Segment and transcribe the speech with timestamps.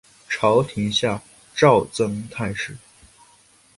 [0.27, 1.21] 朝廷下
[1.53, 2.75] 诏赠太师。